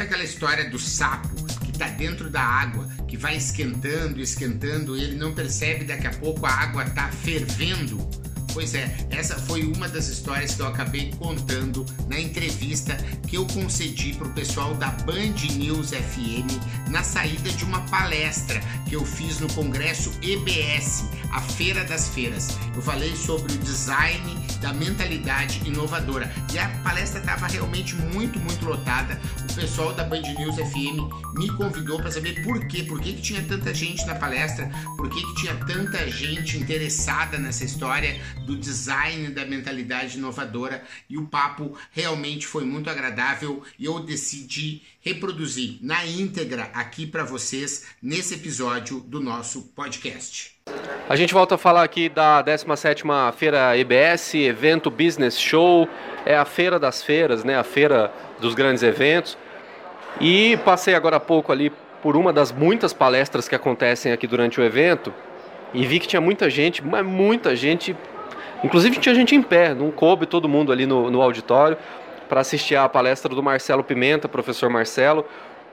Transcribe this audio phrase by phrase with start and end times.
[0.00, 1.28] Sabe aquela história do sapo
[1.62, 6.46] que está dentro da água, que vai esquentando, esquentando, ele não percebe daqui a pouco
[6.46, 7.98] a água está fervendo?
[8.52, 12.96] Pois é, essa foi uma das histórias que eu acabei contando na entrevista
[13.28, 18.60] que eu concedi para o pessoal da Band News FM na saída de uma palestra
[18.88, 22.58] que eu fiz no Congresso EBS, a Feira das Feiras.
[22.74, 28.64] Eu falei sobre o design da mentalidade inovadora e a palestra estava realmente muito, muito
[28.64, 29.18] lotada.
[29.48, 33.22] O pessoal da Band News FM me convidou para saber por quê, por que, que
[33.22, 38.56] tinha tanta gente na palestra, por que, que tinha tanta gente interessada nessa história do
[38.56, 45.78] design da mentalidade inovadora e o papo realmente foi muito agradável e eu decidi reproduzir
[45.80, 50.58] na íntegra aqui para vocês nesse episódio do nosso podcast.
[51.08, 55.88] A gente volta a falar aqui da 17ª Feira EBS, evento Business Show,
[56.24, 59.36] é a feira das feiras, né, a feira dos grandes eventos.
[60.20, 64.60] E passei agora há pouco ali por uma das muitas palestras que acontecem aqui durante
[64.60, 65.12] o evento
[65.72, 67.96] e vi que tinha muita gente, mas muita gente
[68.62, 71.76] Inclusive tinha gente em pé, não coube todo mundo ali no, no auditório
[72.28, 75.24] para assistir à palestra do Marcelo Pimenta, professor Marcelo,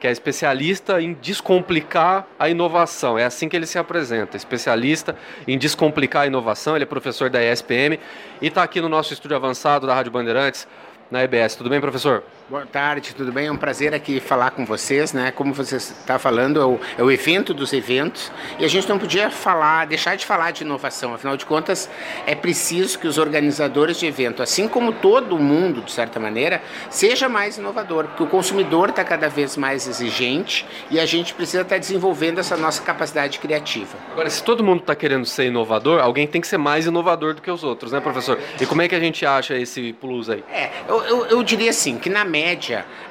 [0.00, 3.18] que é especialista em descomplicar a inovação.
[3.18, 5.14] É assim que ele se apresenta, especialista
[5.46, 6.74] em descomplicar a inovação.
[6.74, 8.00] Ele é professor da ESPM
[8.40, 10.66] e está aqui no nosso estúdio avançado da Rádio Bandeirantes,
[11.10, 11.54] na EBS.
[11.54, 12.24] Tudo bem, professor?
[12.50, 13.46] Boa tarde, tudo bem?
[13.46, 15.30] É um prazer aqui falar com vocês, né?
[15.30, 18.98] Como você está falando, é o, é o, evento dos eventos e a gente não
[18.98, 21.14] podia falar, deixar de falar de inovação.
[21.14, 21.88] Afinal de contas,
[22.26, 27.28] é preciso que os organizadores de evento, assim como todo mundo, de certa maneira, seja
[27.28, 31.76] mais inovador, porque o consumidor está cada vez mais exigente e a gente precisa estar
[31.76, 33.96] tá desenvolvendo essa nossa capacidade criativa.
[34.10, 37.42] Agora, se todo mundo está querendo ser inovador, alguém tem que ser mais inovador do
[37.42, 38.40] que os outros, né, professor?
[38.60, 40.42] E como é que a gente acha esse plus aí?
[40.52, 42.39] É, eu, eu, eu diria assim, que na média,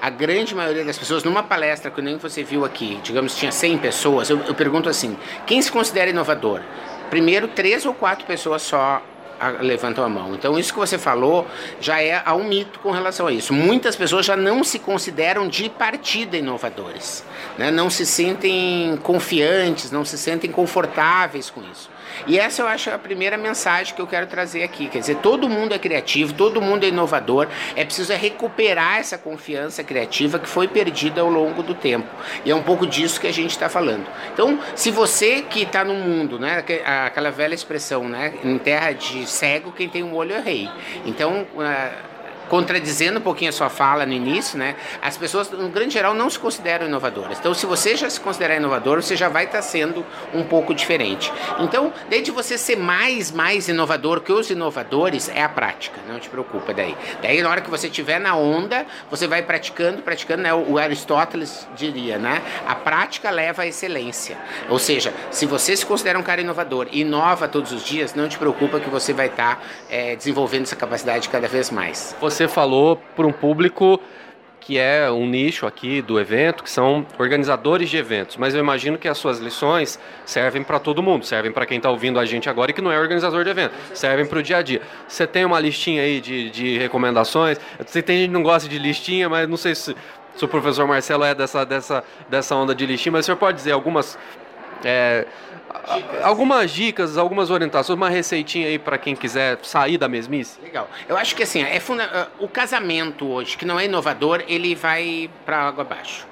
[0.00, 3.78] a grande maioria das pessoas, numa palestra que nem você viu aqui, digamos tinha 100
[3.78, 5.16] pessoas, eu, eu pergunto assim:
[5.46, 6.60] quem se considera inovador?
[7.10, 9.02] Primeiro, três ou quatro pessoas só
[9.60, 10.34] levantam a mão.
[10.34, 11.46] Então, isso que você falou
[11.80, 13.52] já é há um mito com relação a isso.
[13.52, 17.24] Muitas pessoas já não se consideram de partida inovadores,
[17.56, 17.70] né?
[17.70, 21.88] não se sentem confiantes, não se sentem confortáveis com isso.
[22.26, 24.88] E essa eu acho a primeira mensagem que eu quero trazer aqui.
[24.88, 27.48] Quer dizer, todo mundo é criativo, todo mundo é inovador.
[27.76, 32.08] É preciso recuperar essa confiança criativa que foi perdida ao longo do tempo.
[32.44, 34.06] E é um pouco disso que a gente está falando.
[34.32, 36.64] Então, se você que está no mundo, né,
[37.06, 40.70] aquela velha expressão, né, em terra de cego, quem tem um olho é rei.
[41.04, 42.08] Então, uh,
[42.48, 44.76] contradizendo um pouquinho a sua fala no início, né?
[45.02, 47.38] As pessoas, no grande geral, não se consideram inovadoras.
[47.38, 50.04] Então, se você já se considerar inovador, você já vai estar sendo
[50.34, 51.32] um pouco diferente.
[51.58, 55.98] Então, desde você ser mais, mais inovador que os inovadores, é a prática.
[56.08, 56.96] Não te preocupa daí.
[57.22, 60.54] Daí, na hora que você estiver na onda, você vai praticando, praticando, né?
[60.54, 62.42] O Aristóteles diria, né?
[62.66, 64.36] A prática leva à excelência.
[64.68, 68.28] Ou seja, se você se considera um cara inovador e inova todos os dias, não
[68.28, 72.16] te preocupa que você vai estar é, desenvolvendo essa capacidade cada vez mais.
[72.20, 74.00] Você você falou para um público
[74.60, 78.36] que é um nicho aqui do evento, que são organizadores de eventos.
[78.36, 81.90] Mas eu imagino que as suas lições servem para todo mundo, servem para quem está
[81.90, 84.58] ouvindo a gente agora e que não é organizador de evento, servem para o dia
[84.58, 84.82] a dia.
[85.08, 87.58] Você tem uma listinha aí de, de recomendações?
[87.84, 89.96] Você tem gente que não gosta de listinha, mas não sei se,
[90.36, 93.56] se o professor Marcelo é dessa, dessa, dessa onda de listinha, mas o senhor pode
[93.56, 94.16] dizer algumas.
[94.84, 95.26] É,
[96.22, 100.60] algumas dicas, algumas orientações, uma receitinha aí para quem quiser sair da mesmice?
[100.62, 100.88] Legal.
[101.08, 102.30] Eu acho que assim, é funda...
[102.38, 106.27] O casamento hoje, que não é inovador, ele vai para água abaixo.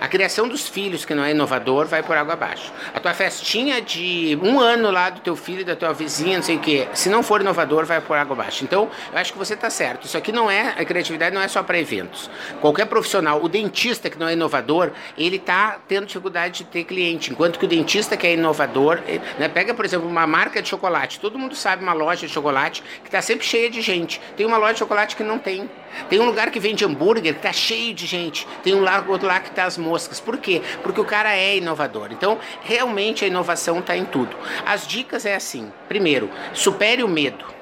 [0.00, 2.72] A criação dos filhos, que não é inovador, vai por água abaixo.
[2.94, 6.56] A tua festinha de um ano lá do teu filho, da tua vizinha, não sei
[6.56, 8.64] o quê, se não for inovador, vai por água abaixo.
[8.64, 10.06] Então, eu acho que você está certo.
[10.06, 12.30] Isso aqui não é, a criatividade não é só para eventos.
[12.60, 17.30] Qualquer profissional, o dentista que não é inovador, ele está tendo dificuldade de ter cliente.
[17.30, 19.00] Enquanto que o dentista que é inovador,
[19.38, 21.20] né, pega, por exemplo, uma marca de chocolate.
[21.20, 24.20] Todo mundo sabe uma loja de chocolate que está sempre cheia de gente.
[24.36, 25.68] Tem uma loja de chocolate que não tem.
[26.08, 28.46] Tem um lugar que vende hambúrguer que está cheio de gente.
[28.62, 30.20] Tem um outro lá que está as moscas.
[30.20, 30.60] Por quê?
[30.82, 32.08] Porque o cara é inovador.
[32.10, 34.36] Então, realmente a inovação está em tudo.
[34.66, 37.59] As dicas é assim: primeiro, supere o medo.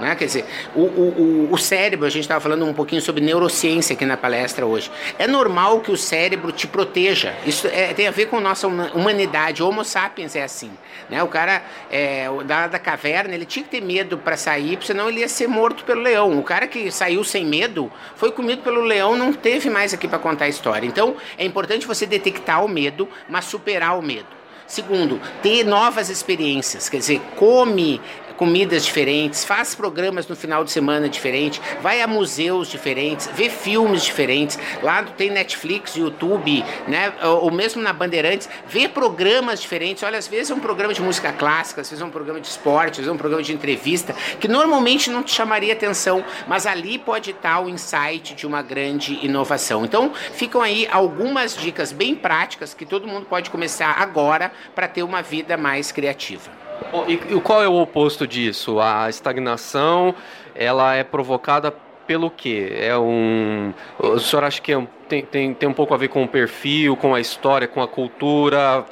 [0.00, 0.14] Né?
[0.14, 4.04] Quer dizer, o, o, o cérebro, a gente estava falando um pouquinho sobre neurociência aqui
[4.04, 4.90] na palestra hoje.
[5.18, 7.34] É normal que o cérebro te proteja.
[7.44, 9.62] Isso é, tem a ver com nossa humanidade.
[9.62, 10.70] O Homo sapiens é assim.
[11.08, 11.22] Né?
[11.22, 15.20] O cara é, da, da caverna, ele tinha que ter medo para sair, senão ele
[15.20, 16.38] ia ser morto pelo leão.
[16.38, 20.18] O cara que saiu sem medo foi comido pelo leão, não teve mais aqui para
[20.18, 20.86] contar a história.
[20.86, 24.38] Então, é importante você detectar o medo, mas superar o medo.
[24.66, 28.02] Segundo, ter novas experiências, quer dizer, come
[28.38, 34.04] comidas diferentes, faz programas no final de semana diferente, vai a museus diferentes, vê filmes
[34.04, 34.58] diferentes.
[34.80, 37.12] Lá tem Netflix, YouTube, né?
[37.22, 40.04] Ou mesmo na Bandeirantes, vê programas diferentes.
[40.04, 42.46] Olha, às vezes é um programa de música clássica, às vezes é um programa de
[42.46, 46.64] esporte, às vezes é um programa de entrevista, que normalmente não te chamaria atenção, mas
[46.64, 49.84] ali pode estar o insight de uma grande inovação.
[49.84, 55.02] Então, ficam aí algumas dicas bem práticas que todo mundo pode começar agora para ter
[55.02, 56.67] uma vida mais criativa.
[56.90, 58.80] Bom, e, e qual é o oposto disso?
[58.80, 60.14] A estagnação,
[60.54, 61.72] ela é provocada
[62.06, 62.72] pelo quê?
[62.72, 63.74] É um.
[63.98, 66.28] O senhor acha que é um, tem, tem, tem um pouco a ver com o
[66.28, 68.84] perfil, com a história, com a cultura?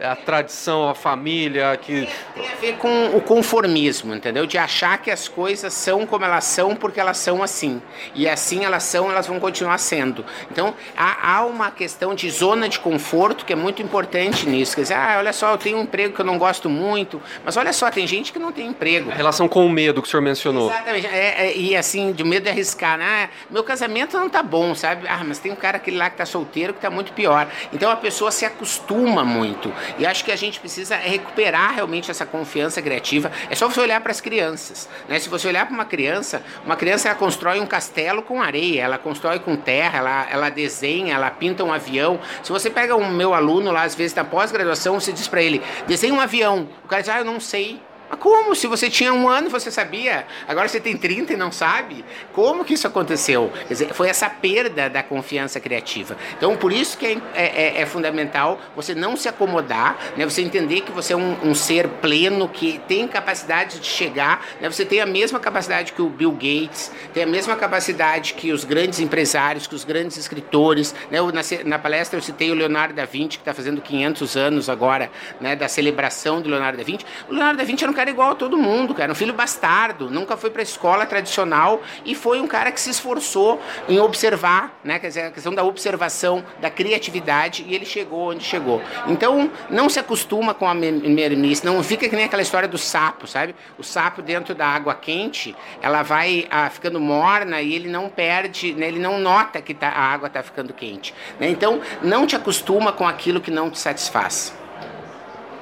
[0.00, 4.46] A tradição, a família que tem a ver com o conformismo, entendeu?
[4.46, 7.80] De achar que as coisas são como elas são porque elas são assim
[8.14, 10.24] e assim elas são, elas vão continuar sendo.
[10.50, 14.74] Então há, há uma questão de zona de conforto que é muito importante nisso.
[14.74, 17.56] Quer dizer, ah, olha só, eu tenho um emprego que eu não gosto muito, mas
[17.56, 19.10] olha só, tem gente que não tem emprego.
[19.10, 20.70] A relação com o medo que o senhor mencionou.
[20.70, 21.06] Exatamente.
[21.06, 23.30] É, é, e assim, de medo de arriscar, né?
[23.48, 25.06] Meu casamento não tá bom, sabe?
[25.08, 27.48] Ah, mas tem um cara aquele lá que tá solteiro que tá muito pior.
[27.72, 29.72] Então a pessoa se acostuma muito.
[29.98, 33.30] E acho que a gente precisa recuperar realmente essa confiança criativa.
[33.50, 34.88] É só você olhar para as crianças.
[35.08, 35.18] Né?
[35.18, 38.98] Se você olhar para uma criança, uma criança ela constrói um castelo com areia, ela
[38.98, 42.20] constrói com terra, ela, ela desenha, ela pinta um avião.
[42.42, 45.62] Se você pega um meu aluno lá, às vezes na pós-graduação, você diz para ele:
[45.86, 46.68] desenha um avião.
[46.84, 47.80] O cara diz: ah, eu não sei.
[48.16, 48.54] Como?
[48.54, 50.26] Se você tinha um ano, você sabia.
[50.46, 52.04] Agora você tem 30 e não sabe.
[52.32, 53.52] Como que isso aconteceu?
[53.68, 56.16] Dizer, foi essa perda da confiança criativa.
[56.36, 60.24] Então, por isso que é, é, é, é fundamental você não se acomodar, né?
[60.24, 64.44] você entender que você é um, um, ser pleno, que tem capacidade de chegar.
[64.60, 64.68] Né?
[64.70, 68.64] Você tem a mesma capacidade que o Bill Gates, tem a mesma capacidade que os
[68.64, 70.94] grandes empresários, que os grandes escritores.
[71.10, 71.18] Né?
[71.18, 74.68] Eu, na, na, palestra eu citei o Leonardo da Vinci, que está fazendo 500 anos
[74.68, 77.04] agora né, da celebração do Leonardo da Vinci.
[77.28, 80.10] O Leonardo da Vinci era um cara igual a todo mundo, cara, um filho bastardo,
[80.10, 84.78] nunca foi para a escola tradicional e foi um cara que se esforçou em observar,
[84.82, 88.82] né, quer dizer, a questão da observação, da criatividade e ele chegou onde chegou.
[89.06, 93.26] Então, não se acostuma com a mermice, não fica que nem aquela história do sapo,
[93.26, 93.54] sabe?
[93.78, 98.72] O sapo dentro da água quente, ela vai ah, ficando morna e ele não perde,
[98.72, 101.14] né, ele não nota que tá, a água está ficando quente.
[101.38, 101.48] Né?
[101.48, 104.63] Então, não te acostuma com aquilo que não te satisfaz.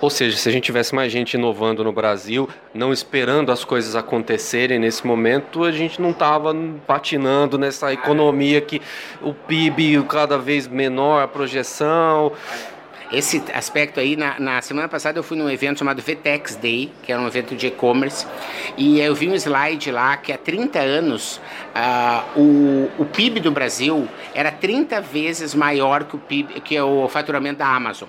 [0.03, 3.95] Ou seja, se a gente tivesse mais gente inovando no Brasil, não esperando as coisas
[3.95, 6.53] acontecerem nesse momento, a gente não estava
[6.85, 8.83] patinando nessa economia que
[9.21, 12.33] o PIB cada vez menor, a projeção.
[13.13, 17.13] Esse aspecto aí, na, na semana passada eu fui num evento chamado VTEX Day, que
[17.13, 18.27] era um evento de e-commerce,
[18.77, 21.41] e eu vi um slide lá que há 30 anos
[21.77, 26.83] uh, o, o PIB do Brasil era 30 vezes maior que o PIB, que é
[26.83, 28.09] o faturamento da Amazon.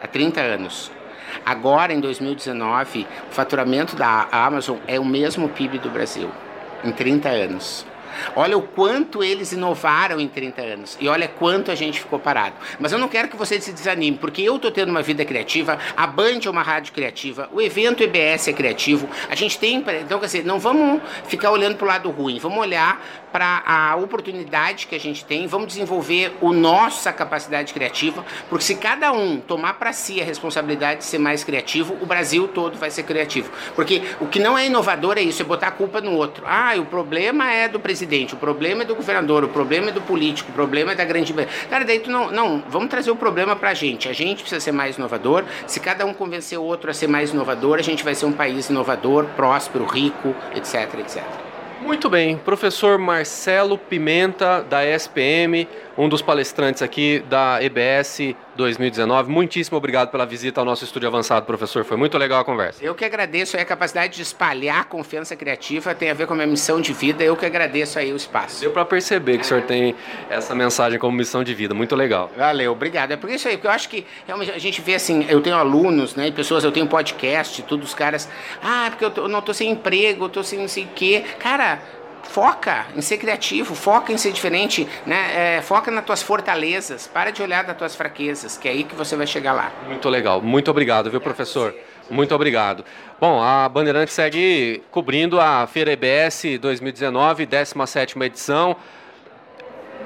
[0.00, 1.01] Há 30 anos.
[1.44, 6.30] Agora, em 2019, o faturamento da Amazon é o mesmo PIB do Brasil,
[6.84, 7.91] em 30 anos.
[8.36, 12.54] Olha o quanto eles inovaram em 30 anos e olha quanto a gente ficou parado.
[12.78, 15.78] Mas eu não quero que você se desanime, porque eu estou tendo uma vida criativa,
[15.96, 19.08] a Band é uma rádio criativa, o evento EBS é criativo.
[19.28, 22.58] A gente tem, então quer dizer, não vamos ficar olhando para o lado ruim, vamos
[22.58, 28.64] olhar para a oportunidade que a gente tem, vamos desenvolver o nossa capacidade criativa, porque
[28.64, 32.76] se cada um tomar para si a responsabilidade de ser mais criativo, o Brasil todo
[32.76, 33.50] vai ser criativo.
[33.74, 36.44] Porque o que não é inovador é isso, é botar a culpa no outro.
[36.46, 39.92] Ah, o problema é do presidente presidente, o problema é do governador, o problema é
[39.92, 41.32] do político, o problema é da grande.
[41.70, 42.30] Cara, daí tu não.
[42.30, 44.08] Não, vamos trazer o problema pra gente.
[44.08, 45.44] A gente precisa ser mais inovador.
[45.66, 48.32] Se cada um convencer o outro a ser mais inovador, a gente vai ser um
[48.32, 51.22] país inovador, próspero, rico, etc, etc.
[51.80, 55.68] Muito bem, professor Marcelo Pimenta, da SPM,
[55.98, 59.30] um dos palestrantes aqui da EBS 2019.
[59.30, 61.84] Muitíssimo obrigado pela visita ao nosso estúdio avançado, professor.
[61.84, 62.84] Foi muito legal a conversa.
[62.84, 66.36] Eu que agradeço a capacidade de espalhar a confiança criativa, tem a ver com a
[66.36, 67.22] minha missão de vida.
[67.24, 68.60] Eu que agradeço aí o espaço.
[68.60, 69.94] Deu para perceber que o senhor tem
[70.28, 71.74] essa mensagem como missão de vida.
[71.74, 72.30] Muito legal.
[72.36, 73.12] Valeu, obrigado.
[73.12, 75.56] É por isso aí, porque eu acho que realmente a gente vê assim, eu tenho
[75.56, 78.28] alunos, né, pessoas, eu tenho podcast, tudo os caras,
[78.62, 80.88] ah, porque eu, tô, eu não tô sem emprego, eu tô sem não sei o
[80.94, 81.24] quê.
[81.38, 81.80] Cara,
[82.22, 85.56] foca em ser criativo, foca em ser diferente, né?
[85.56, 88.94] É, foca nas tuas fortalezas, para de olhar das tuas fraquezas, que é aí que
[88.94, 89.72] você vai chegar lá.
[89.86, 91.74] Muito legal, muito obrigado, viu, professor?
[92.10, 92.84] Muito obrigado.
[93.20, 98.76] Bom, a Bandeirante segue cobrindo a Feira EBS 2019, 17ª edição.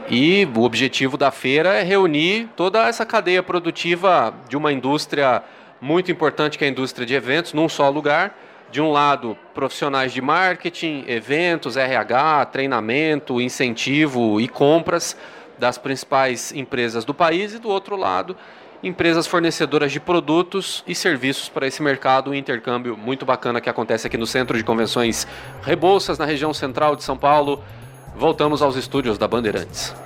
[0.08, 5.42] E o objetivo da feira é reunir toda essa cadeia produtiva de uma indústria
[5.80, 8.36] muito importante, que é a indústria de eventos, num só lugar
[8.70, 15.16] de um lado, profissionais de marketing, eventos, RH, treinamento, incentivo e compras
[15.58, 18.36] das principais empresas do país, e do outro lado,
[18.82, 24.06] empresas fornecedoras de produtos e serviços para esse mercado, um intercâmbio muito bacana que acontece
[24.06, 25.26] aqui no Centro de Convenções
[25.62, 27.62] Rebouças, na região central de São Paulo.
[28.14, 30.05] Voltamos aos estúdios da Bandeirantes.